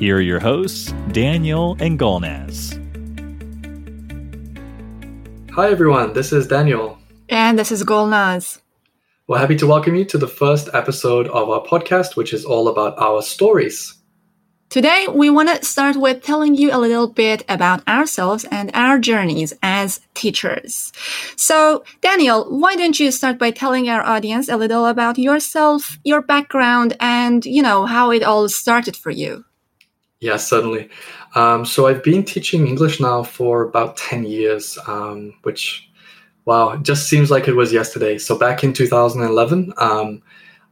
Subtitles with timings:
[0.00, 2.72] Here are your hosts, Daniel and Golnaz.
[5.52, 6.14] Hi, everyone.
[6.14, 6.96] This is Daniel.
[7.28, 8.62] And this is Golnaz.
[9.26, 12.68] We're happy to welcome you to the first episode of our podcast, which is all
[12.68, 13.94] about our stories.
[14.70, 18.98] Today, we want to start with telling you a little bit about ourselves and our
[18.98, 20.94] journeys as teachers.
[21.36, 26.22] So, Daniel, why don't you start by telling our audience a little about yourself, your
[26.22, 29.44] background, and, you know, how it all started for you?
[30.20, 30.88] Yes, certainly.
[31.34, 35.88] Um, so I've been teaching English now for about 10 years, um, which,
[36.44, 38.18] wow, just seems like it was yesterday.
[38.18, 40.22] So back in 2011, um,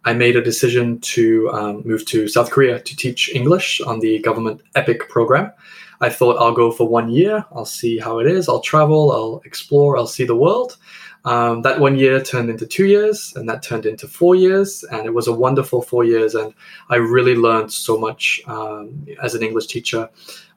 [0.05, 4.21] I made a decision to um, move to South Korea to teach English on the
[4.21, 5.53] government EPIK program.
[6.01, 9.43] I thought I'll go for one year, I'll see how it is, I'll travel, I'll
[9.45, 10.77] explore, I'll see the world.
[11.25, 15.05] Um, that one year turned into two years, and that turned into four years, and
[15.05, 16.35] it was a wonderful four years.
[16.35, 16.55] And
[16.89, 20.09] I really learned so much um, as an English teacher.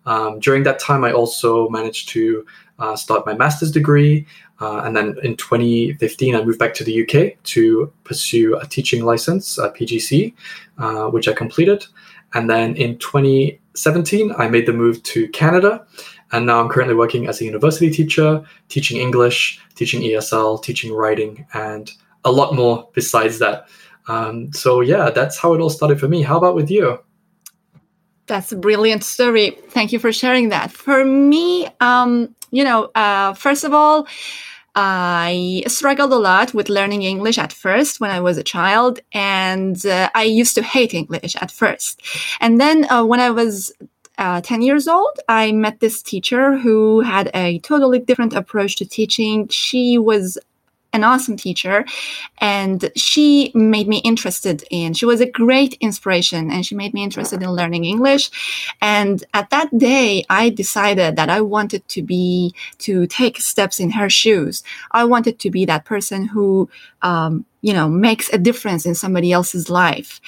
[0.06, 2.46] Um, during that time, I also managed to
[2.82, 4.26] uh, start my master's degree,
[4.60, 9.06] uh, and then in 2015, I moved back to the UK to pursue a teaching
[9.06, 10.34] license, a PGCE,
[10.78, 11.86] uh, which I completed.
[12.34, 15.86] And then in 2017, I made the move to Canada
[16.32, 21.46] and now I'm currently working as a university teacher, teaching English, teaching ESL, teaching writing,
[21.54, 21.92] and
[22.24, 23.68] a lot more besides that.
[24.08, 26.22] Um, so, yeah, that's how it all started for me.
[26.22, 27.00] How about with you?
[28.32, 29.58] That's a brilliant story.
[29.72, 30.72] Thank you for sharing that.
[30.72, 34.08] For me, um, you know, uh, first of all,
[34.74, 39.86] I struggled a lot with learning English at first when I was a child, and
[39.86, 42.02] uh, I used to hate English at first.
[42.40, 43.74] And then uh, when I was
[44.18, 48.86] uh, 10 years old, I met this teacher who had a totally different approach to
[48.86, 49.50] teaching.
[49.50, 50.38] She was
[50.94, 51.86] an awesome teacher
[52.40, 57.04] and she made me interested in she was a great inspiration and she made me
[57.04, 58.30] interested in learning english.
[58.82, 63.92] And at that day i decided that i wanted to be to take steps in
[63.92, 64.64] her shoes.
[64.92, 66.70] I wanted to be that person who
[67.02, 70.20] um, you know makes a difference in somebody else's life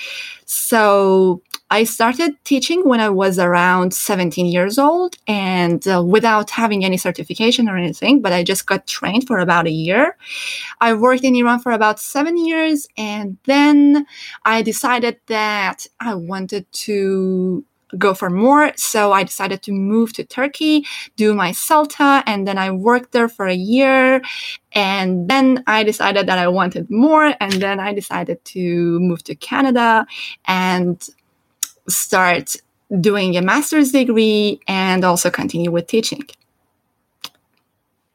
[0.46, 1.42] so
[1.74, 6.98] I started teaching when I was around 17 years old and uh, without having any
[6.98, 10.16] certification or anything, but I just got trained for about a year.
[10.82, 14.06] I worked in Iran for about seven years and then
[14.46, 17.66] I decided that I wanted to
[17.98, 18.72] go for more.
[18.76, 23.30] So I decided to move to Turkey, do my CELTA, and then I worked there
[23.30, 24.22] for a year.
[24.74, 27.34] And then I decided that I wanted more.
[27.40, 30.06] And then I decided to move to Canada
[30.46, 31.08] and
[31.88, 32.56] start
[33.00, 36.24] doing a master's degree and also continue with teaching.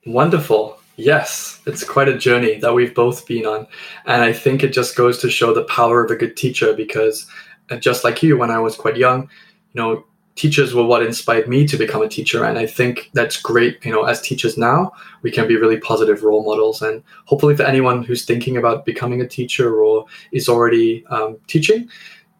[0.06, 0.78] Wonderful.
[0.96, 3.68] Yes, it's quite a journey that we've both been on.
[4.06, 7.26] And I think it just goes to show the power of a good teacher because
[7.70, 9.28] uh, just like you, when I was quite young, you
[9.78, 10.04] know,
[10.36, 12.44] teachers were what inspired me to become a teacher.
[12.44, 13.84] And I think that's great.
[13.84, 14.92] You know, as teachers now,
[15.22, 16.82] we can be really positive role models.
[16.82, 21.88] And hopefully, for anyone who's thinking about becoming a teacher or is already um, teaching,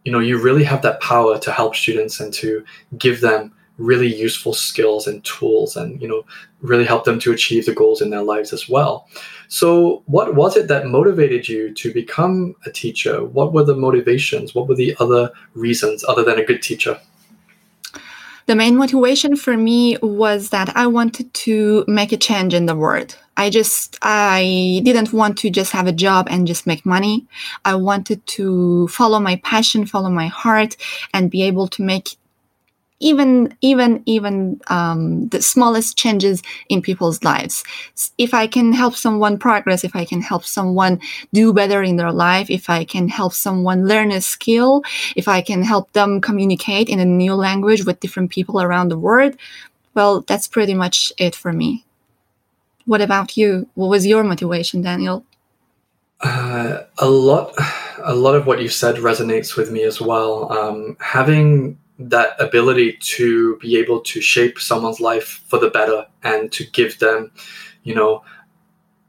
[0.08, 2.64] you know you really have that power to help students and to
[2.96, 6.25] give them really useful skills and tools and you know
[6.62, 9.06] really help them to achieve the goals in their lives as well
[9.49, 14.55] so what was it that motivated you to become a teacher what were the motivations
[14.55, 16.99] what were the other reasons other than a good teacher
[18.49, 22.75] the main motivation for me was that I wanted to make a change in the
[22.75, 23.15] world.
[23.37, 27.27] I just, I didn't want to just have a job and just make money.
[27.67, 30.79] I wanted to follow my passion, follow my heart
[31.12, 32.17] and be able to make
[33.00, 37.65] even even even um, the smallest changes in people's lives.
[38.19, 41.00] If i can help someone progress if i can help someone
[41.33, 44.83] do better in their life if i can help someone learn a skill
[45.17, 48.99] if i can help them communicate in a new language with different people around the
[48.99, 49.37] world
[49.95, 51.85] well that's pretty much it for me.
[52.87, 53.69] What about you?
[53.75, 55.25] What was your motivation daniel?
[56.21, 57.53] Uh, a lot
[58.05, 60.53] a lot of what you said resonates with me as well.
[60.53, 66.53] Um, having that ability to be able to shape someone's life for the better and
[66.53, 67.31] to give them,
[67.83, 68.23] you know,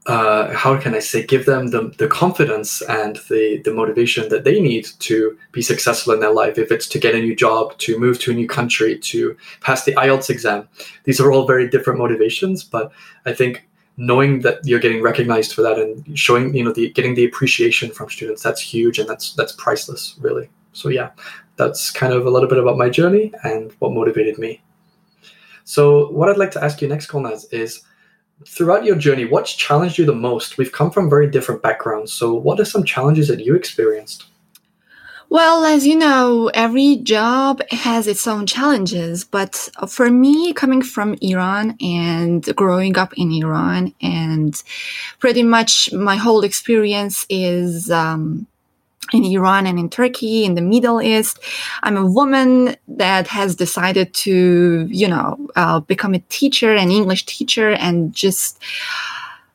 [0.06, 4.44] uh, how can I say, give them the, the confidence and the, the motivation that
[4.44, 6.58] they need to be successful in their life.
[6.58, 9.84] If it's to get a new job, to move to a new country, to pass
[9.84, 10.68] the IELTS exam,
[11.04, 12.64] these are all very different motivations.
[12.64, 12.90] But
[13.26, 17.14] I think knowing that you're getting recognized for that and showing, you know, the getting
[17.14, 20.48] the appreciation from students, that's huge and that's that's priceless, really.
[20.72, 21.10] So yeah,
[21.56, 24.62] that's kind of a little bit about my journey and what motivated me.
[25.64, 27.82] So, what I'd like to ask you next, Golnaz, is
[28.46, 30.58] throughout your journey, what's challenged you the most?
[30.58, 32.12] We've come from very different backgrounds.
[32.12, 34.26] So, what are some challenges that you experienced?
[35.30, 39.22] Well, as you know, every job has its own challenges.
[39.22, 44.60] But for me, coming from Iran and growing up in Iran, and
[45.20, 48.48] pretty much my whole experience is um,
[49.12, 51.38] in Iran and in Turkey, in the Middle East.
[51.82, 57.26] I'm a woman that has decided to, you know, uh, become a teacher, an English
[57.26, 58.60] teacher, and just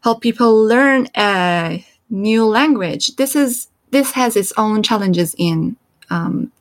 [0.01, 3.15] help people learn a new language.
[3.15, 5.77] This is this has its own challenges in
[6.09, 6.51] um,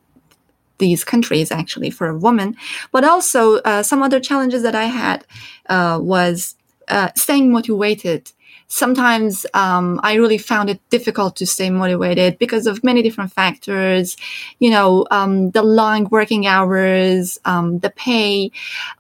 [0.79, 2.57] these countries, actually, for a woman.
[2.93, 5.25] But also, uh, some other challenges that I had
[5.69, 6.55] uh, was
[6.89, 8.31] uh, staying motivated
[8.75, 14.17] sometimes um, I really found it difficult to stay motivated because of many different factors.
[14.59, 18.51] You know, um, the long working hours, um, the pay,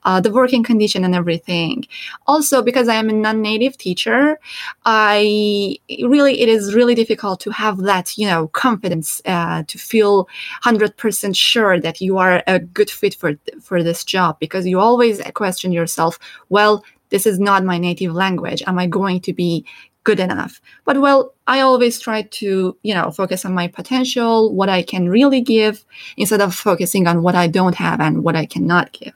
[0.04, 1.86] uh, the working condition, and everything.
[2.28, 4.38] Also, because I am a non-native teacher,
[4.84, 10.28] I really it is really difficult to have that you know confidence uh, to feel
[10.62, 14.78] hundred percent sure that you are a good fit for for this job because you
[14.78, 16.16] always question yourself.
[16.48, 18.60] Well, this is not my native language.
[18.66, 19.64] Am I going to be
[20.02, 20.60] good enough?
[20.84, 25.08] But well, I always try to, you know, focus on my potential, what I can
[25.08, 25.84] really give,
[26.16, 29.14] instead of focusing on what I don't have and what I cannot give.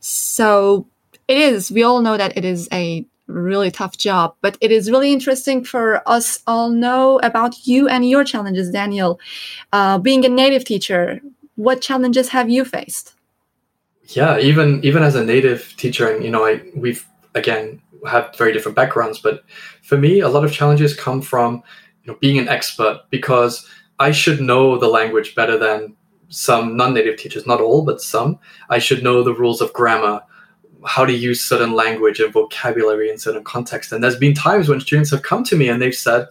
[0.00, 0.86] So
[1.26, 4.90] it is, we all know that it is a really tough job, but it is
[4.90, 9.18] really interesting for us all know about you and your challenges, Daniel.
[9.72, 11.22] Uh, being a native teacher,
[11.56, 13.14] what challenges have you faced?
[14.16, 18.52] Yeah even even as a native teacher and you know i we've again have very
[18.52, 19.44] different backgrounds but
[19.82, 21.62] for me a lot of challenges come from
[22.04, 23.66] you know being an expert because
[23.98, 25.94] i should know the language better than
[26.30, 28.38] some non-native teachers not all but some.
[28.70, 30.22] I should know the rules of grammar
[30.86, 33.92] how to use certain language and vocabulary in certain context.
[33.92, 36.28] And there's been times when students have come to me and they've said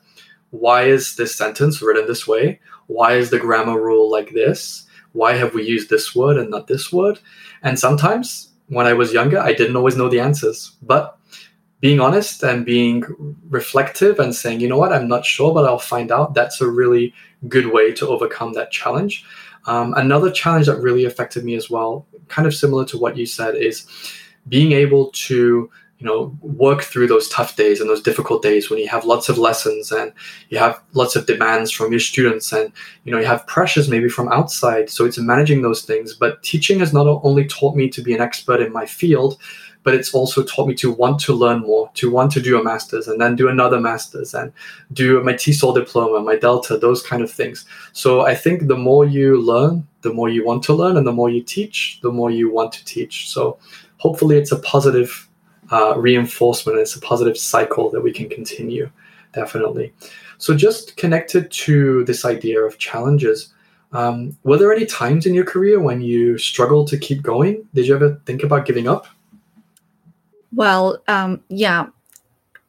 [0.49, 2.59] why is this sentence written this way?
[2.87, 4.87] Why is the grammar rule like this
[5.19, 7.19] why have we used this word and not this word
[7.63, 10.77] and sometimes when I was younger, I didn't always know the answers.
[10.81, 11.17] But
[11.81, 13.03] being honest and being
[13.49, 16.67] reflective and saying, you know what, I'm not sure, but I'll find out, that's a
[16.67, 17.13] really
[17.47, 19.25] good way to overcome that challenge.
[19.65, 23.25] Um, another challenge that really affected me as well, kind of similar to what you
[23.25, 23.87] said, is
[24.47, 25.69] being able to
[25.99, 29.27] you know work through those tough days and those difficult days when you have lots
[29.27, 30.13] of lessons and
[30.49, 32.71] you have lots of demands from your students and
[33.03, 34.89] you know you have pressures maybe from outside.
[34.89, 36.13] So it's managing those things.
[36.13, 39.37] But teaching has not only taught me to be an expert in my field
[39.83, 42.63] but it's also taught me to want to learn more to want to do a
[42.63, 44.51] master's and then do another master's and
[44.91, 47.65] do my TESOL diploma my delta those kind of things.
[47.93, 51.11] So i think the more you learn the more you want to learn and the
[51.11, 53.29] more you teach the more you want to teach.
[53.29, 53.57] So
[53.97, 55.28] hopefully it's a positive
[55.71, 56.79] uh, reinforcement.
[56.79, 58.89] It's a positive cycle that we can continue,
[59.33, 59.93] definitely.
[60.37, 63.53] So, just connected to this idea of challenges,
[63.91, 67.67] um, were there any times in your career when you struggled to keep going?
[67.73, 69.07] Did you ever think about giving up?
[70.53, 71.87] Well, um, yeah,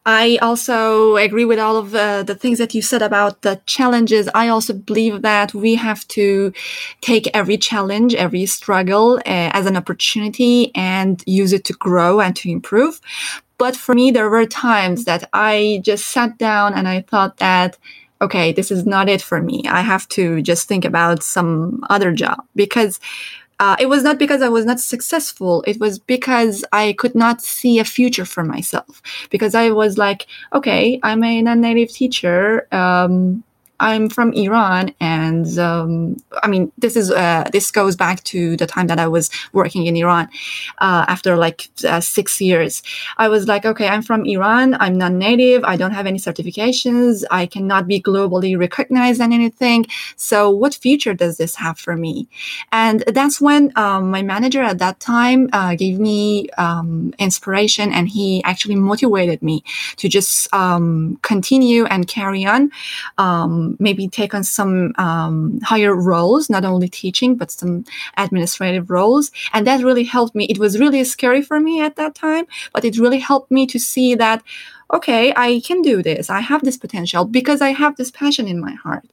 [0.07, 4.30] I also agree with all of the, the things that you said about the challenges.
[4.35, 6.52] I also believe that we have to
[7.02, 12.35] take every challenge, every struggle uh, as an opportunity and use it to grow and
[12.37, 13.00] to improve.
[13.59, 17.76] But for me, there were times that I just sat down and I thought that,
[18.23, 19.64] okay, this is not it for me.
[19.69, 23.00] I have to just think about some other job because
[23.61, 25.62] uh, it was not because I was not successful.
[25.67, 29.02] It was because I could not see a future for myself.
[29.29, 32.67] Because I was like, okay, I'm a non-native teacher.
[32.75, 33.45] Um,
[33.81, 38.67] I'm from Iran, and um, I mean, this is uh, this goes back to the
[38.67, 40.29] time that I was working in Iran.
[40.79, 42.83] Uh, after like uh, six years,
[43.17, 44.77] I was like, okay, I'm from Iran.
[44.79, 45.65] I'm non-native.
[45.65, 47.25] I don't have any certifications.
[47.31, 49.87] I cannot be globally recognized and anything.
[50.17, 52.29] So, what future does this have for me?
[52.73, 58.09] And that's when um, my manager at that time uh, gave me um, inspiration, and
[58.11, 59.65] he actually motivated me
[59.97, 62.71] to just um, continue and carry on.
[63.71, 67.85] Um, maybe take on some um, higher roles, not only teaching, but some
[68.17, 69.31] administrative roles.
[69.53, 70.45] And that really helped me.
[70.47, 73.79] It was really scary for me at that time, but it really helped me to
[73.79, 74.43] see that,
[74.93, 76.31] okay, I can do this.
[76.31, 79.05] I have this potential because I have this passion in my heart.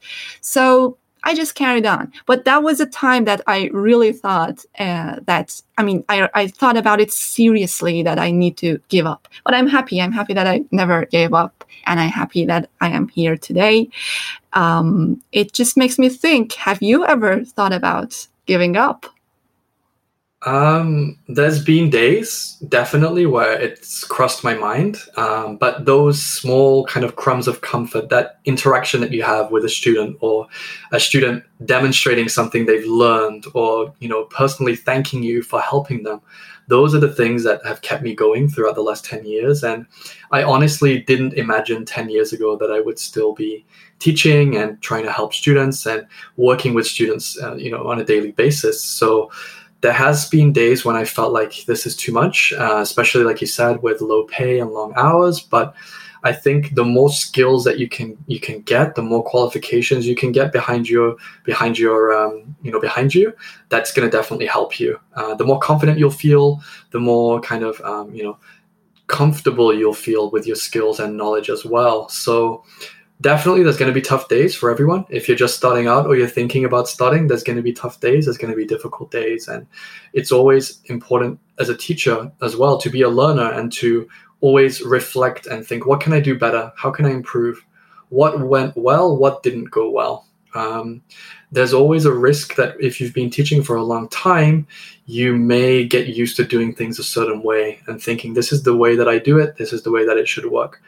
[0.42, 2.13] So I just carried on.
[2.25, 6.48] But that was a time that I really thought uh, that, I mean, I, I
[6.48, 9.27] thought about it seriously that I need to give up.
[9.43, 10.01] But I'm happy.
[10.01, 11.65] I'm happy that I never gave up.
[11.86, 13.89] And I'm happy that I am here today.
[14.53, 19.05] Um, it just makes me think have you ever thought about giving up?
[20.48, 27.06] Um, there's been days definitely where it's crossed my mind, um, but those small kind
[27.06, 30.48] of crumbs of comfort, that interaction that you have with a student or
[30.94, 36.22] a student demonstrating something they've learned or you know personally thanking you for helping them,
[36.68, 39.63] those are the things that have kept me going throughout the last 10 years.
[39.63, 39.86] And
[40.32, 43.66] I honestly didn't imagine 10 years ago that I would still be
[44.00, 48.06] teaching and trying to help students and working with students, uh, you know, on a
[48.06, 48.82] daily basis.
[48.82, 49.32] So
[49.81, 53.41] there has been days when I felt like this is too much, uh, especially like
[53.41, 55.39] you said with low pay and long hours.
[55.39, 55.75] But
[56.24, 60.15] I think the more skills that you can you can get, the more qualifications you
[60.15, 63.34] can get behind your behind your um, you know behind you.
[63.69, 65.00] That's going to definitely help you.
[65.15, 68.38] Uh, the more confident you'll feel, the more kind of um, you know
[69.07, 72.10] comfortable you'll feel with your skills and knowledge as well.
[72.10, 72.63] So
[73.22, 75.06] definitely there's going to be tough days for everyone.
[75.10, 78.00] If you're just starting out or you're thinking about starting there's going to be tough
[78.00, 79.66] days there's going to be difficult days and
[80.14, 84.08] it's always important as a teacher as well to be a learner and to
[84.42, 86.72] always reflect and think what can i do better?
[86.76, 87.66] How can i improve?
[88.10, 89.18] What went well?
[89.18, 90.28] What didn't go well?
[90.54, 91.02] Um,
[91.52, 94.66] there's always a risk that if you've been teaching for a long time
[95.06, 98.76] you may get used to doing things a certain way and thinking this is the
[98.76, 99.58] way that i do it.
[99.58, 100.82] This is the way that it should work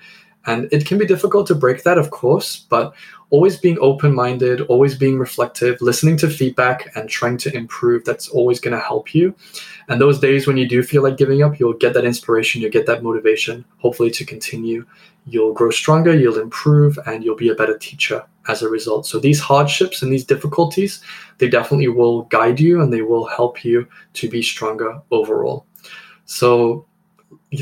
[0.49, 2.95] and it can be difficult to break that, of course, but
[3.29, 8.29] always being open minded, always being reflective, listening to feedback, and trying to improve, that's
[8.29, 9.35] always going to help you.
[9.89, 12.71] And those days when you do feel like giving up, you'll get that inspiration, you'll
[12.71, 14.87] get that motivation, hopefully to continue.
[15.27, 19.05] You'll grow stronger, you'll improve, and you'll be a better teacher as a result.
[19.05, 21.03] So these hardships and these difficulties,
[21.37, 25.67] they definitely will guide you and they will help you to be stronger overall.
[26.25, 26.87] So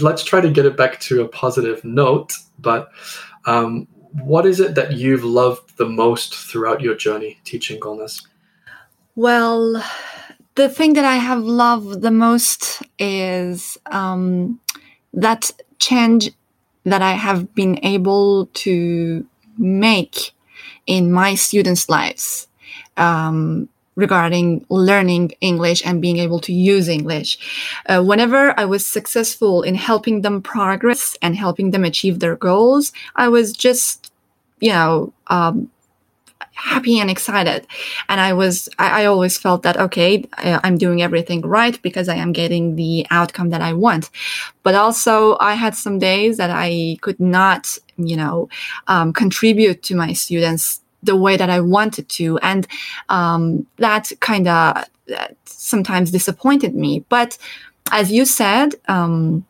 [0.01, 2.31] let's try to get it back to a positive note.
[2.59, 2.89] But
[3.45, 8.25] um, what is it that you've loved the most throughout your journey teaching Golnaz?
[9.15, 9.83] Well,
[10.55, 14.59] the thing that I have loved the most is um,
[15.13, 16.31] that change
[16.83, 19.25] that I have been able to
[19.57, 20.31] make
[20.85, 22.47] in my students' lives.
[22.95, 27.37] Um, regarding learning English and being able to use English.
[27.87, 32.93] Uh, whenever I was successful in helping them progress and helping them achieve their goals,
[33.15, 34.13] I was just,
[34.61, 35.69] you know, um,
[36.53, 37.67] happy and excited.
[38.07, 42.07] And I was, I, I always felt that, okay, I, I'm doing everything right because
[42.07, 44.09] I am getting the outcome that I want.
[44.63, 48.49] But also, I had some days that I could not, you know,
[48.87, 52.37] um, contribute to my students the way that I wanted to.
[52.39, 52.67] And
[53.09, 54.85] um, that kind of
[55.45, 57.03] sometimes disappointed me.
[57.09, 57.37] But
[57.91, 59.45] as you said, um,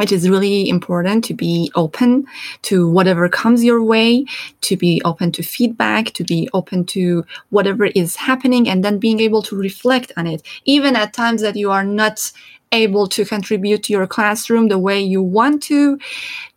[0.00, 2.26] it is really important to be open
[2.62, 4.24] to whatever comes your way,
[4.62, 9.20] to be open to feedback, to be open to whatever is happening, and then being
[9.20, 12.32] able to reflect on it, even at times that you are not
[12.72, 15.98] able to contribute to your classroom the way you want to,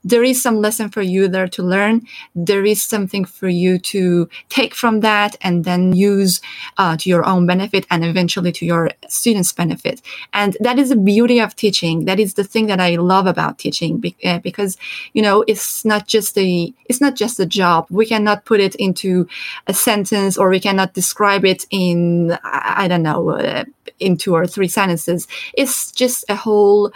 [0.05, 2.03] there is some lesson for you there to learn.
[2.35, 6.41] There is something for you to take from that and then use
[6.77, 10.03] uh, to your own benefit and eventually to your students' benefit.
[10.31, 12.05] And that is the beauty of teaching.
[12.05, 14.77] That is the thing that I love about teaching uh, because,
[15.13, 17.87] you know, it's not just a, it's not just a job.
[17.89, 19.27] We cannot put it into
[19.65, 23.63] a sentence or we cannot describe it in, I don't know, uh,
[23.99, 25.27] in two or three sentences.
[25.55, 26.91] It's just a whole,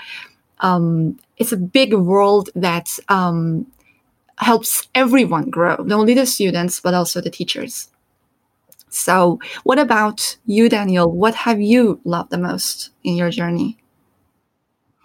[0.59, 3.65] um, it's a big world that um,
[4.37, 7.89] helps everyone grow, not only the students, but also the teachers.
[8.89, 11.11] So, what about you, Daniel?
[11.11, 13.77] What have you loved the most in your journey?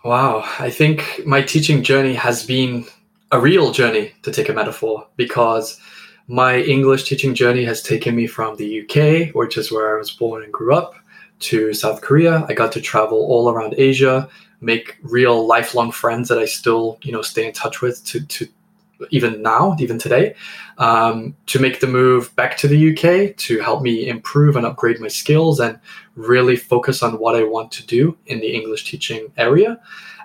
[0.04, 2.86] Wow, I think my teaching journey has been
[3.30, 5.80] a real journey, to take a metaphor, because
[6.28, 10.10] my English teaching journey has taken me from the UK, which is where I was
[10.10, 10.94] born and grew up,
[11.40, 12.46] to South Korea.
[12.48, 14.28] I got to travel all around Asia,
[14.64, 18.48] make real lifelong friends that I still, you know, stay in touch with to, to
[19.10, 20.34] even now, even today,
[20.78, 25.00] um, to make the move back to the UK to help me improve and upgrade
[25.00, 25.78] my skills and
[26.16, 29.80] really focus on what I want to do in the English teaching area.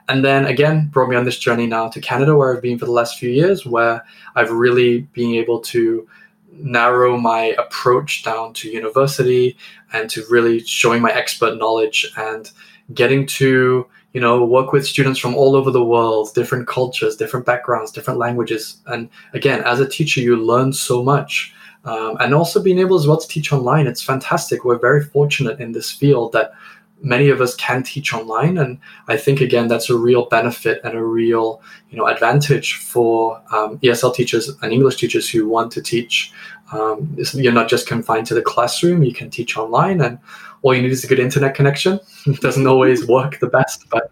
[0.07, 2.85] And then again, brought me on this journey now to Canada, where I've been for
[2.85, 4.03] the last few years, where
[4.35, 6.07] I've really been able to
[6.51, 9.55] narrow my approach down to university
[9.93, 12.51] and to really showing my expert knowledge and
[12.93, 17.45] getting to you know work with students from all over the world different cultures different
[17.45, 18.77] backgrounds different languages.
[18.87, 21.53] And again as a teacher you learn so much.
[21.85, 24.65] Um, and also being able as well to teach online it's fantastic.
[24.65, 26.51] We're very fortunate in this field that
[27.01, 28.57] many of us can teach online.
[28.57, 33.41] And i think again that's a real benefit and a real you know advantage for
[33.53, 36.33] um, esl teachers and english teachers who want to teach.
[36.71, 40.01] Um, you're not just confined to the classroom you can teach online.
[40.01, 40.19] And
[40.61, 44.11] all you need is a good internet connection it doesn't always work the best but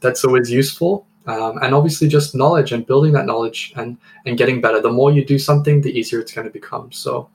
[0.00, 4.60] that's always useful um, and obviously just knowledge and building that knowledge and and getting
[4.60, 7.28] better the more you do something the easier it's going to become so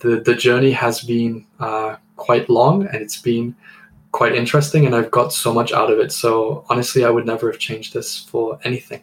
[0.00, 3.54] the the journey has been uh, quite long and it's been
[4.12, 6.12] quite interesting and I've got so much out of it.
[6.12, 9.02] So honestly, I would never have changed this for anything.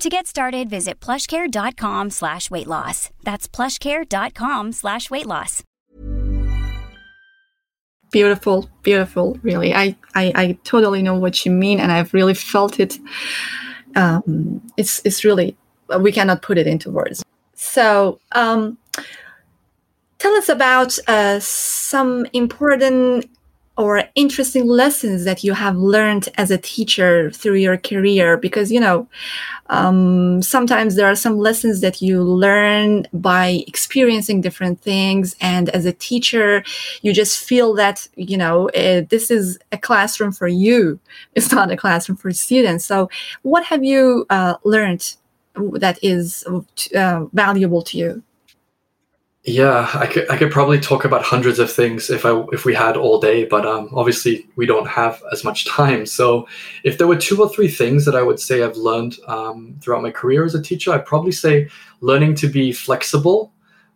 [0.00, 3.10] To get started, visit plushcare.com slash weight loss.
[3.22, 5.62] That's plushcare.com slash weight loss.
[8.10, 9.74] Beautiful, beautiful, really.
[9.74, 12.98] I, I, I totally know what you mean and I've really felt it.
[13.96, 15.56] Um, it's, it's really,
[15.98, 17.24] we cannot put it into words.
[17.54, 18.76] So, um,
[20.18, 23.30] tell us about uh, some important
[23.82, 28.36] or interesting lessons that you have learned as a teacher through your career?
[28.36, 29.08] Because you know
[29.66, 35.34] um, sometimes there are some lessons that you learn by experiencing different things.
[35.40, 36.62] And as a teacher
[37.02, 41.00] you just feel that you know uh, this is a classroom for you.
[41.34, 42.84] It's not a classroom for students.
[42.84, 43.08] So
[43.42, 45.16] what have you uh, learned
[45.84, 46.44] that is
[46.94, 48.22] uh, valuable to you
[49.44, 52.74] Yeah, I could, I could probably talk about hundreds of things if I if we
[52.74, 56.06] had all day, but um, obviously we don't have as much time.
[56.06, 56.46] So,
[56.84, 60.02] if there were two or three things that I would say I've learned um, throughout
[60.02, 61.68] my career as a teacher, I'd probably say
[62.00, 63.52] learning to be flexible,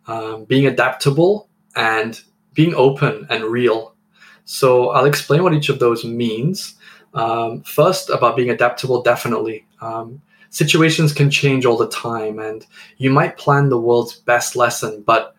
[0.07, 2.21] um, being adaptable, and
[2.53, 3.95] being open and real.
[4.43, 6.75] So, I'll explain what each of those means.
[7.13, 9.65] Um, first, about being adaptable, definitely.
[9.79, 12.65] Um, situations can change all the time, and
[12.97, 15.35] you might plan the world's best lesson, but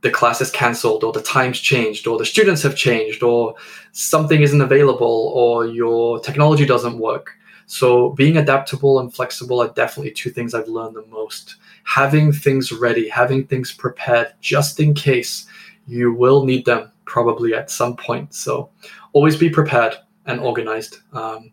[0.00, 3.54] the class is cancelled or the times changed or the students have changed or
[3.92, 7.32] something isn't available or your technology doesn't work.
[7.66, 11.56] So being adaptable and flexible are definitely two things i've learned the most.
[11.84, 15.46] Having things ready having things prepared just in case
[15.86, 18.34] you will need them probably at some point.
[18.34, 18.70] So
[19.12, 20.98] always be prepared and organized.
[21.12, 21.50] Um,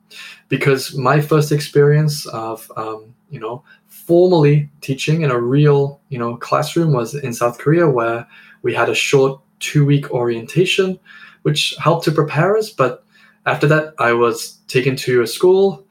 [0.50, 3.64] because my first experience of um, you know
[4.06, 8.28] formally teaching in a real you know classroom was in South Korea where
[8.62, 11.00] we had a short two week orientation
[11.42, 12.70] which helped to prepare us.
[12.70, 13.04] But
[13.46, 15.86] after that I was taken to a school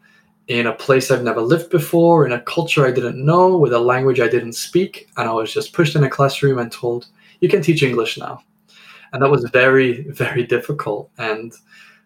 [0.49, 3.79] in a place I've never lived before in a culture I didn't know with a
[3.79, 7.07] language I didn't speak and I was just pushed in a classroom and told
[7.41, 8.43] you can teach English now.
[9.13, 11.11] And that was very very difficult.
[11.19, 11.53] And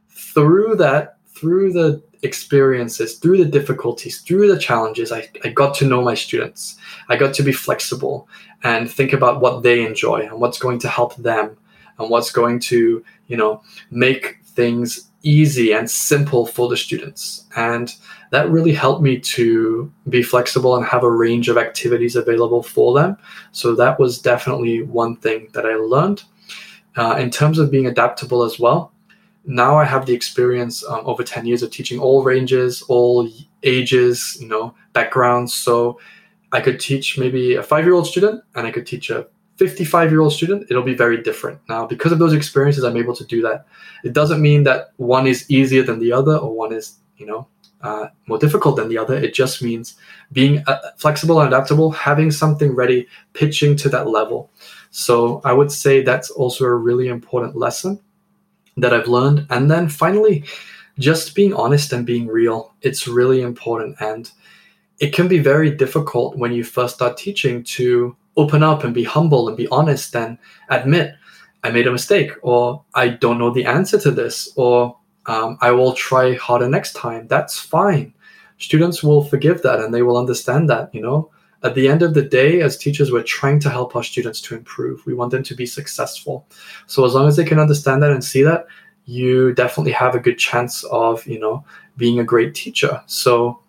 [0.09, 5.87] through that through the experiences, through the difficulties, through the challenges, I, I got to
[5.87, 6.77] know my students.
[7.09, 8.29] I got to be flexible
[8.63, 11.57] and think about what they enjoy and what's going to help them
[11.99, 17.45] and what's going to, you know, make things easy and simple for the students.
[17.57, 17.95] And
[18.31, 22.95] that really helped me to be flexible and have a range of activities available for
[22.95, 23.17] them.
[23.53, 26.23] So that was definitely one thing that I learned.
[26.97, 28.93] Uh, in terms of being adaptable as well,
[29.49, 33.29] now I have the experience um, over 10 years of teaching all ranges, all
[33.63, 35.55] ages, you know, backgrounds.
[35.55, 35.99] So
[36.53, 40.11] I could teach maybe a five year old student and I could teach a 55
[40.11, 40.67] year old student.
[40.69, 41.61] It'll be very different.
[41.67, 43.67] Now, because of those experiences, I'm able to do that.
[44.05, 47.49] It doesn't mean that one is easier than the other or one is, you know,
[47.81, 49.15] uh, more difficult than the other.
[49.15, 49.95] It just means
[50.31, 54.51] being uh, flexible and adaptable, having something ready, pitching to that level.
[54.91, 57.99] So I would say that's also a really important lesson
[58.79, 59.47] that I've learned.
[59.51, 60.45] And then finally,
[60.99, 62.75] just being honest and being real.
[62.83, 63.97] It's really important.
[64.01, 64.31] And
[64.99, 69.05] it can be very difficult when you first start teaching to open up and be
[69.05, 70.39] humble and be honest and
[70.71, 71.15] admit,
[71.65, 75.73] I made a mistake, or I don't know the answer to this, or um, I
[75.73, 77.27] will try harder next time.
[77.27, 78.15] That's fine.
[78.59, 81.31] Students will forgive that and they will understand that, you know
[81.63, 84.55] at the end of the day, as teachers, we're trying to help our students to
[84.55, 85.05] improve.
[85.07, 86.47] We want them to be successful.
[86.87, 88.67] So as long as they can understand that and see that,
[89.07, 91.65] you definitely have a good chance of, you know,
[91.97, 93.03] being a great teacher.
[93.07, 93.61] So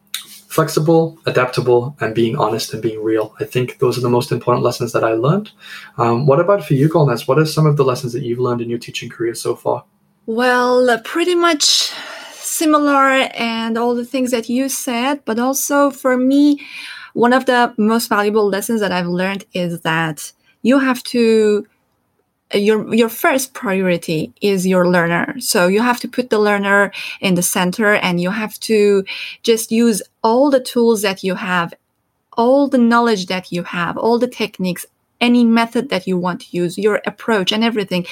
[0.50, 3.36] flexible, adaptable, and being honest and being real.
[3.40, 5.52] I think those are the most important lessons that I learned.
[5.98, 7.28] Um, what about for you, Golnaz?
[7.28, 9.86] What are some of the lessons that you've learned in your teaching career so far?
[10.26, 11.92] Well, uh, pretty much
[12.34, 16.60] similar and all the things that you said, but also for me,
[17.14, 21.66] one of the most valuable lessons that I've learned is that you have to
[22.54, 25.36] your your first priority is your learner.
[25.40, 26.92] So you have to put the learner
[27.22, 29.06] in the center and you have to
[29.44, 31.74] just use all the tools that you have
[32.34, 34.86] all the knowledge that you have all the techniques
[35.22, 38.06] any method that you want to use your approach and everything.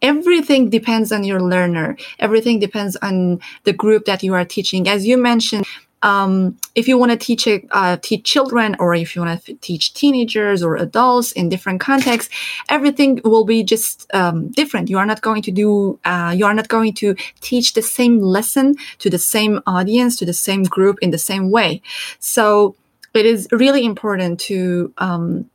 [0.00, 1.96] Everything depends on your learner.
[2.20, 4.88] Everything depends on the group that you are teaching.
[4.88, 5.66] As you mentioned
[6.02, 9.54] um, if you want to teach a, uh, teach children or if you want to
[9.54, 12.32] teach teenagers or adults in different contexts
[12.68, 14.88] everything will be just um, different.
[14.88, 18.20] You are not going to do uh, you are not going to teach the same
[18.20, 21.82] lesson to the same audience to the same group in the same way.
[22.20, 22.76] So
[23.14, 25.50] it is really important to um,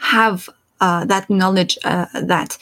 [0.00, 0.48] have
[0.80, 2.58] uh, that knowledge uh, that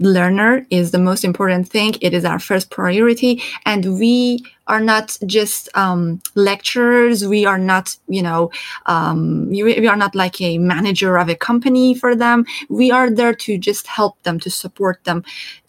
[0.00, 1.94] learner is the most important thing.
[2.00, 3.42] It is our first priority.
[3.64, 7.26] And we are not just um, lecturers.
[7.26, 8.50] We are not, you know,
[8.86, 12.46] um, we are not like a manager of a company for them.
[12.68, 15.24] We are there to just help them, to support them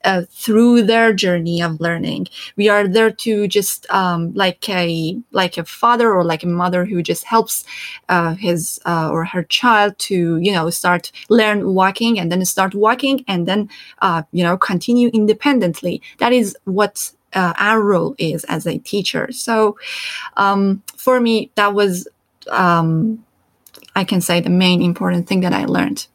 [0.05, 2.27] uh, through their journey of learning.
[2.55, 6.86] We are there to just um, like a like a father or like a mother
[6.86, 7.65] who just helps
[8.08, 12.75] uh, his uh, or her child to, you know, start learn walking and then start
[12.75, 13.69] walking and then,
[14.01, 16.01] uh, you know, continue independently.
[16.19, 19.32] That is what uh, our role is as a teacher.
[19.32, 19.78] So
[20.38, 22.08] um, for me, that was,
[22.50, 23.24] um,
[23.95, 26.08] I can say, the main important thing that I learned.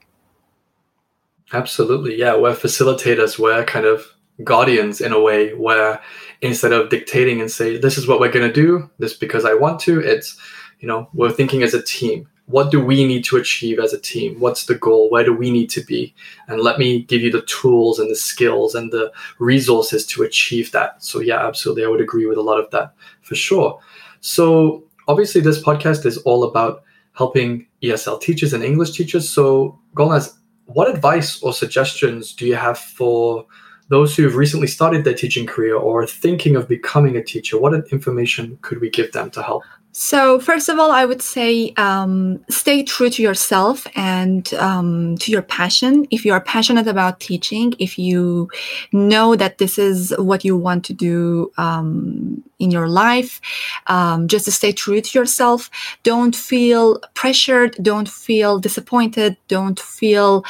[1.53, 2.17] Absolutely.
[2.17, 2.37] Yeah.
[2.37, 4.07] We're facilitators, we're kind of
[4.45, 6.01] guardians in a way where
[6.41, 9.55] instead of dictating and say, this is what we're going to do, this because I
[9.55, 10.39] want to, it's,
[10.79, 12.27] you know, we're thinking as a team.
[12.51, 14.39] What do we need to achieve as a team?
[14.41, 15.09] What's the goal?
[15.09, 16.13] Where do we need to be?
[16.49, 20.73] And let me give you the tools and the skills and the resources to achieve
[20.73, 21.03] that.
[21.03, 21.85] So, yeah, absolutely.
[21.85, 23.79] I would agree with a lot of that for sure.
[24.21, 26.83] So, obviously, this podcast is all about
[27.13, 29.29] helping ESL teachers and English teachers.
[29.29, 30.35] So, Golnaz,
[30.67, 33.47] what advice or suggestions do you have for
[33.91, 37.59] those who have recently started their teaching career or are thinking of becoming a teacher?
[37.59, 39.63] What information could we give them to help?
[39.93, 45.33] So, first of all, I would say um, stay true to yourself and um, to
[45.33, 46.07] your passion.
[46.13, 48.49] If you are passionate about teaching, if you
[48.93, 53.41] know that this is what you want to do um, in your life,
[53.89, 55.69] um, just to stay true to yourself.
[56.05, 57.77] Don't feel pressured.
[57.83, 59.37] Don't feel disappointed.
[59.49, 60.45] Don't feel,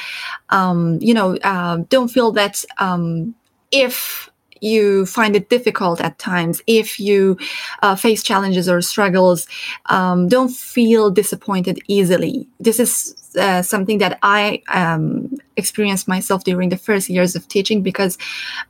[0.50, 3.34] um, you know, uh, don't feel that um,
[3.72, 4.28] if
[4.60, 7.38] you find it difficult at times, if you
[7.82, 9.46] uh, face challenges or struggles,
[9.86, 12.46] um, don't feel disappointed easily.
[12.58, 17.82] This is uh, something that I um, experienced myself during the first years of teaching
[17.82, 18.18] because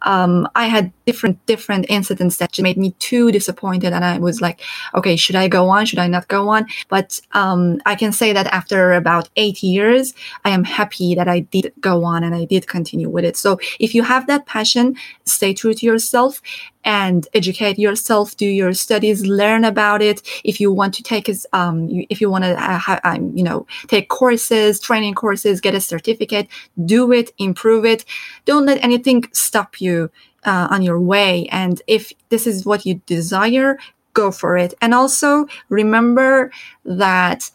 [0.03, 4.61] um, I had different different incidents that made me too disappointed, and I was like,
[4.95, 5.87] okay, should I go on?
[5.87, 6.67] Should I not go on?
[6.89, 11.41] But um, I can say that after about eight years, I am happy that I
[11.41, 13.37] did go on and I did continue with it.
[13.37, 16.41] So if you have that passion, stay true to yourself
[16.85, 20.23] and educate yourself do your studies learn about it.
[20.45, 24.09] If you want to take um, if you want to uh, um, you know take
[24.09, 26.49] courses training courses get a certificate
[26.85, 28.05] do it improve it.
[28.45, 30.11] Don't let anything stop you
[30.45, 31.47] uh, on your way.
[31.51, 33.79] And if this is what you desire
[34.15, 34.75] go for it.
[34.81, 36.51] And also remember
[36.85, 37.51] that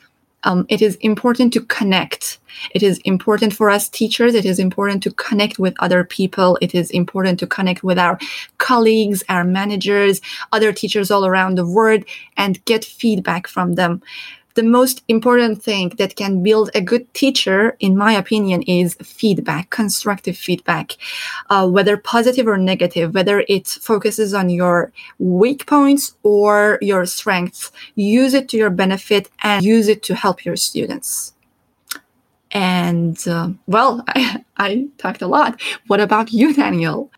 [0.45, 2.39] um, it is important to connect.
[2.73, 4.33] It is important for us teachers.
[4.33, 6.57] It is important to connect with other people.
[6.61, 8.17] It is important to connect with our
[8.59, 10.21] colleagues, our managers,
[10.53, 12.05] other teachers all around the world,
[12.37, 14.01] and get feedback from them
[14.55, 19.69] the most important thing that can build a good teacher, in my opinion, is feedback,
[19.69, 20.93] constructive feedback,
[21.49, 27.71] uh, whether positive or negative, whether it focuses on your weak points or your strengths.
[27.95, 31.33] Use it to your benefit and use it to help your students.
[32.51, 35.61] And uh, well, I, I talked a lot.
[35.87, 37.11] What about you, Daniel?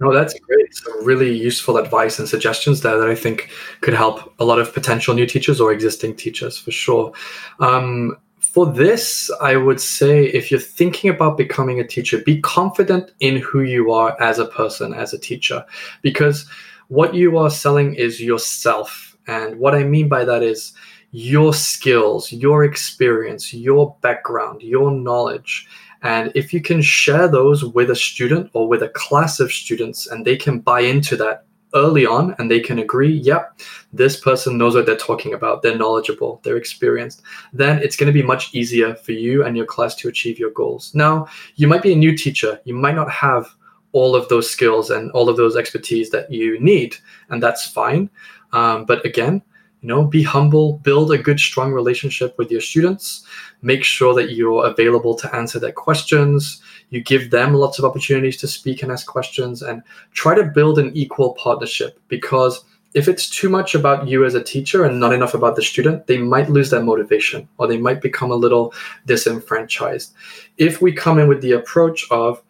[0.00, 0.74] No, that's great.
[0.74, 3.50] Some really useful advice and suggestions there that I think
[3.82, 7.12] could help a lot of potential new teachers or existing teachers for sure.
[7.58, 13.12] Um, for this, I would say if you're thinking about becoming a teacher, be confident
[13.20, 15.64] in who you are as a person, as a teacher,
[16.02, 16.46] because
[16.88, 19.16] what you are selling is yourself.
[19.26, 20.72] And what I mean by that is
[21.12, 25.66] your skills, your experience, your background, your knowledge.
[26.02, 30.06] And if you can share those with a student or with a class of students
[30.06, 31.44] and they can buy into that
[31.74, 33.60] early on and they can agree, yep,
[33.92, 38.18] this person knows what they're talking about, they're knowledgeable, they're experienced, then it's going to
[38.18, 40.94] be much easier for you and your class to achieve your goals.
[40.94, 43.46] Now, you might be a new teacher, you might not have
[43.92, 46.96] all of those skills and all of those expertise that you need,
[47.28, 48.08] and that's fine.
[48.52, 49.42] Um, but again,
[49.80, 53.24] you know be humble build a good strong relationship with your students.
[53.62, 56.62] Make sure that you're available to answer their questions.
[56.90, 60.78] You give them lots of opportunities to speak and ask questions and try to build
[60.78, 65.12] an equal partnership because if it's too much about you as a teacher and not
[65.12, 68.74] enough about the student, they might lose their motivation or they might become a little
[69.06, 70.12] disenfranchised.
[70.58, 72.42] If we come in with the approach of,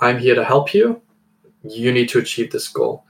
[0.00, 1.02] I'm here to help you,
[1.64, 3.04] you need to achieve this goal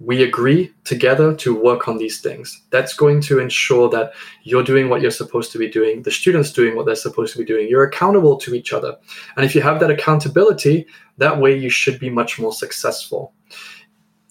[0.00, 2.62] we agree together to work on these things.
[2.70, 4.12] That's going to ensure that
[4.44, 7.38] you're doing what you're supposed to be doing, the students doing what they're supposed to
[7.38, 7.68] be doing.
[7.68, 8.96] You're accountable to each other.
[9.36, 13.32] And if you have that accountability, that way you should be much more successful.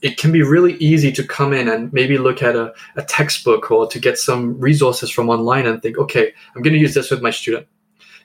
[0.02, 3.70] It can be really easy to come in and maybe look at a, a textbook
[3.70, 7.12] or to get some resources from online and think, okay, I'm going to use this
[7.12, 7.68] with my student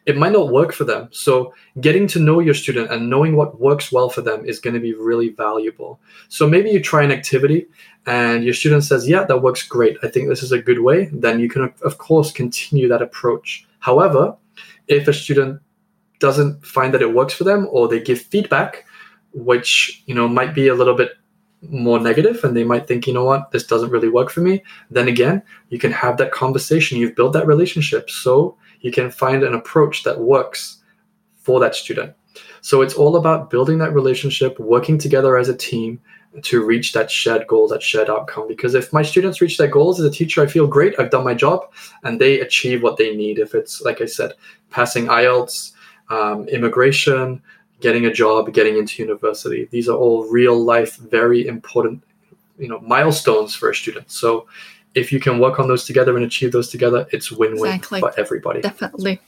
[0.05, 1.09] it might not work for them.
[1.13, 4.75] So getting to know your student and knowing what works well for them is going
[4.75, 6.01] to be really valuable.
[6.29, 7.67] So maybe you try an activity
[8.07, 9.97] and your student says, yeah, that works great.
[10.03, 11.09] I think this is a good way.
[11.13, 13.67] Then you can, of course, continue that approach.
[13.79, 14.37] However,
[14.89, 15.61] if a student
[16.19, 18.85] doesn't find that it works for them or they give feedback,
[19.33, 21.13] which, you know, might be a little bit
[21.69, 24.65] more negative and they might think, you know what, this doesn't really work for me,
[24.91, 26.99] then again, you can have that conversation.
[26.99, 28.11] You've built that relationship.
[28.11, 30.83] So you can find an approach that works
[31.37, 32.15] for that student.
[32.61, 36.01] So it's all about building that relationship, working together as a team
[36.43, 38.47] to reach that shared goal, that shared outcome.
[38.47, 41.25] Because if my students reach their goals as a teacher, I feel great, I've done
[41.25, 41.71] my job,
[42.05, 43.39] and they achieve what they need.
[43.39, 44.35] If it's, like I said,
[44.71, 45.73] passing IELTS,
[46.11, 47.43] um, immigration,
[47.81, 52.03] getting a job, getting into university, these are all real life, very important
[52.59, 54.47] you know milestones for a student so
[54.95, 58.01] if you can work on those together and achieve those together, it's win-win Exactly.
[58.01, 58.61] for everybody.
[58.61, 59.21] Definitely.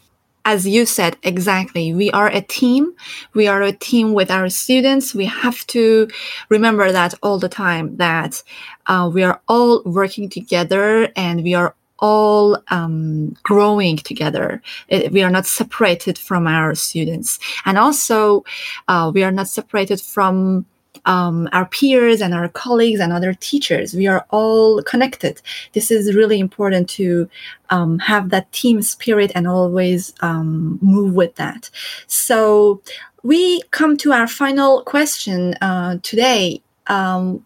[0.46, 1.94] As you said, exactly.
[1.94, 2.92] We are a team.
[3.32, 5.14] We are a team with our students.
[5.14, 6.08] We have to
[6.50, 8.42] remember that all the time that
[8.86, 14.60] uh, we are all working together and we are all um, growing together.
[14.92, 17.38] Uh, We are not separated from our students.
[17.64, 18.44] And also,
[18.88, 20.66] uh, we are not separated from
[21.06, 23.94] um, our peers and our colleagues and other teachers.
[23.94, 25.40] We are all connected.
[25.72, 27.28] This is really important to
[27.70, 31.70] um, have that team spirit and always um, move with that.
[32.06, 32.80] So
[33.22, 36.62] we come to our final question uh, today.
[36.86, 37.42] Um,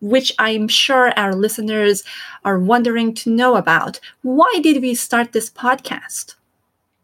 [0.00, 2.02] which I'm sure our listeners
[2.44, 4.00] are wondering to know about.
[4.22, 6.34] Why did we start this podcast?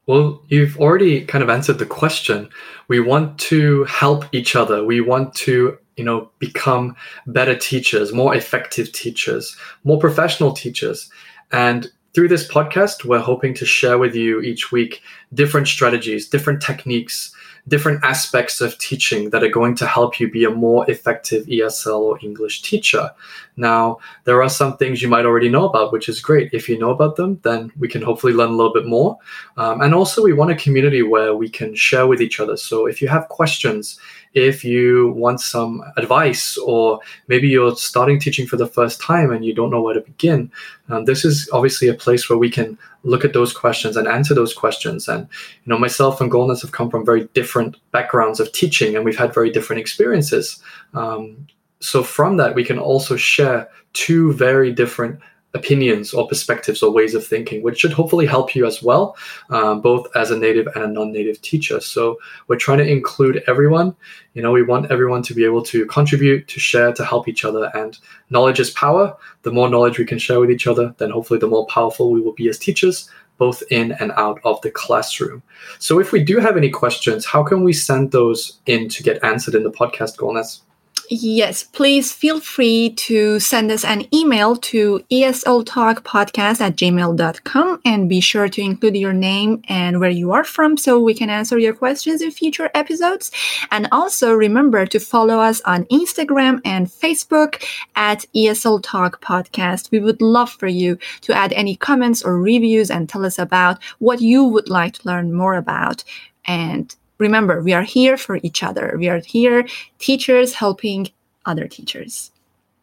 [0.09, 2.49] Well, you've already kind of answered the question.
[2.89, 4.83] We want to help each other.
[4.83, 11.11] We want to, you know, become better teachers, more effective teachers, more professional teachers.
[11.53, 15.03] And through this podcast, we're hoping to share with you each week
[15.35, 17.31] different strategies, different techniques,
[17.69, 22.01] different aspects of teaching that are going to help you be a more effective ESL
[22.01, 23.11] or English teacher.
[23.57, 26.53] Now, there are some things you might already know about, which is great.
[26.53, 29.19] If you know about them, then we can hopefully learn a little bit more.
[29.57, 32.57] Um, and also, we want a community where we can share with each other.
[32.57, 33.99] So, if you have questions,
[34.35, 39.45] if you want some advice, or maybe you're starting teaching for the first time and
[39.45, 40.51] you don't know where to begin,
[40.89, 44.35] um, this is obviously a place where we can look at those questions and answer
[44.35, 45.09] those questions.
[45.09, 45.29] And
[45.65, 49.19] you know, myself and Golness have come from very different backgrounds of teaching, and we've
[49.19, 50.63] had very different experiences.
[50.95, 51.47] Um,
[51.81, 55.21] so from that, we can also share two very different
[55.55, 59.17] opinions or perspectives or ways of thinking, which should hopefully help you as well,
[59.51, 61.81] um, both as a native and a non-native teacher.
[61.81, 63.97] So we're trying to include everyone.
[64.35, 67.45] You know, we want everyone to be able to contribute, to share, to help each
[67.45, 67.71] other.
[67.75, 67.99] And
[68.31, 69.17] knowledge is power.
[69.43, 72.21] The more knowledge we can share with each other, then hopefully the more powerful we
[72.21, 75.43] will be as teachers, both in and out of the classroom.
[75.79, 79.25] So if we do have any questions, how can we send those in to get
[79.25, 80.61] answered in the podcast, Golness?
[81.11, 88.21] Yes, please feel free to send us an email to esltalkpodcast at gmail.com and be
[88.21, 91.73] sure to include your name and where you are from so we can answer your
[91.73, 93.31] questions in future episodes.
[93.71, 97.65] And also remember to follow us on Instagram and Facebook
[97.97, 99.91] at ESL Talk Podcast.
[99.91, 103.83] We would love for you to add any comments or reviews and tell us about
[103.99, 106.05] what you would like to learn more about.
[106.45, 108.95] And remember, we are here for each other.
[108.99, 109.67] We are here,
[109.99, 111.09] teachers helping
[111.45, 112.31] other teachers.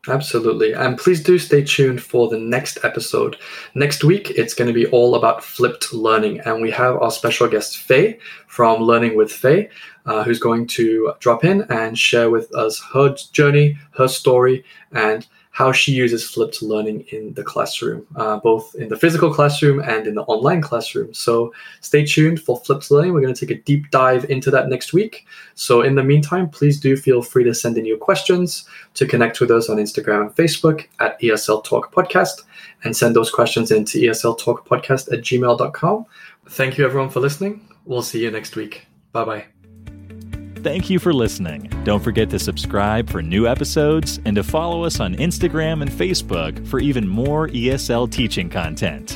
[0.08, 0.74] Absolutely.
[0.74, 3.38] And please do stay tuned for the next episode.
[3.74, 6.42] Next week, it's going to be all about flipped learning.
[6.42, 9.70] And we have our special guest, Faye, from Learning with Faye,
[10.06, 15.26] uh, who's going to drop in and share with us her journey, her story, and
[15.56, 20.06] how she uses flipped learning in the classroom, uh, both in the physical classroom and
[20.06, 21.14] in the online classroom.
[21.14, 23.14] So stay tuned for flipped learning.
[23.14, 25.26] We're going to take a deep dive into that next week.
[25.54, 29.40] So in the meantime, please do feel free to send in your questions to connect
[29.40, 32.44] with us on Instagram and Facebook at ESL Talk Podcast
[32.84, 36.06] and send those questions into ESL Talk Podcast at gmail.com.
[36.50, 37.66] Thank you everyone for listening.
[37.86, 38.88] We'll see you next week.
[39.14, 39.55] Bye bye.
[40.66, 41.70] Thank you for listening.
[41.84, 46.66] Don't forget to subscribe for new episodes and to follow us on Instagram and Facebook
[46.66, 49.16] for even more ESL teaching content.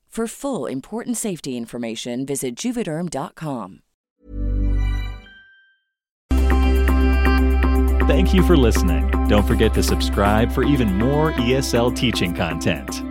[0.11, 3.79] For full important safety information, visit juvederm.com.
[8.09, 9.09] Thank you for listening.
[9.29, 13.10] Don't forget to subscribe for even more ESL teaching content.